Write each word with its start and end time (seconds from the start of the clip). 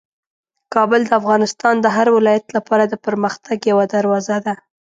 کابل 0.73 1.01
د 1.05 1.11
افغانستان 1.19 1.75
د 1.81 1.85
هر 1.95 2.07
ولایت 2.17 2.45
لپاره 2.55 2.83
د 2.87 2.93
پرمختګ 3.05 3.57
یوه 3.71 3.85
دروازه 3.95 4.37
ده. 4.45 4.53